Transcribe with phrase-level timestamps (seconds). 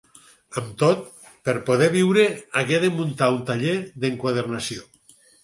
[0.59, 1.03] Amb tot,
[1.49, 2.25] per poder viure
[2.63, 3.77] hagué de muntar un taller
[4.07, 4.91] d'enquadernació.